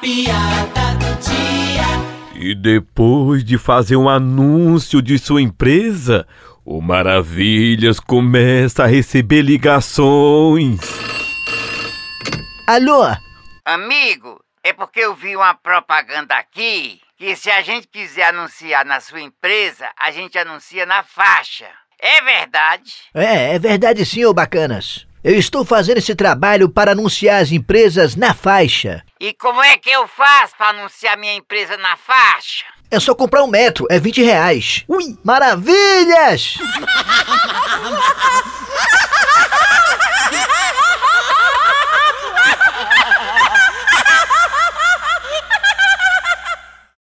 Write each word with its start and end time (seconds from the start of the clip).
piada 0.00 0.94
do 0.94 1.20
dia. 1.20 2.40
E 2.42 2.54
depois 2.54 3.44
de 3.44 3.58
fazer 3.58 3.96
um 3.96 4.08
anúncio 4.08 5.02
de 5.02 5.18
sua 5.18 5.42
empresa, 5.42 6.26
o 6.64 6.80
Maravilhas 6.80 8.00
começa 8.00 8.84
a 8.84 8.86
receber 8.86 9.42
ligações. 9.42 10.80
Alô? 12.66 13.02
Amigo, 13.64 14.40
é 14.64 14.72
porque 14.72 15.00
eu 15.00 15.14
vi 15.14 15.36
uma 15.36 15.54
propaganda 15.54 16.34
aqui 16.34 17.00
que 17.16 17.36
se 17.36 17.50
a 17.50 17.60
gente 17.60 17.86
quiser 17.86 18.28
anunciar 18.28 18.86
na 18.86 18.98
sua 19.00 19.20
empresa, 19.20 19.86
a 19.98 20.10
gente 20.10 20.38
anuncia 20.38 20.86
na 20.86 21.02
faixa. 21.02 21.66
É 21.98 22.22
verdade? 22.22 22.92
É, 23.12 23.54
é 23.54 23.58
verdade 23.58 24.06
sim, 24.06 24.24
ô 24.24 24.32
bacanas. 24.32 25.06
Eu 25.22 25.34
estou 25.34 25.66
fazendo 25.66 25.98
esse 25.98 26.14
trabalho 26.14 26.70
para 26.70 26.92
anunciar 26.92 27.42
as 27.42 27.52
empresas 27.52 28.16
na 28.16 28.32
faixa. 28.32 29.04
E 29.20 29.34
como 29.34 29.62
é 29.62 29.76
que 29.76 29.90
eu 29.90 30.08
faço 30.08 30.56
para 30.56 30.70
anunciar 30.70 31.14
minha 31.18 31.34
empresa 31.34 31.76
na 31.76 31.94
faixa? 31.94 32.64
É 32.90 32.98
só 32.98 33.14
comprar 33.14 33.44
um 33.44 33.46
metro, 33.46 33.86
é 33.90 34.00
20 34.00 34.22
reais. 34.22 34.82
Ui, 34.88 35.14
maravilhas! 35.22 36.54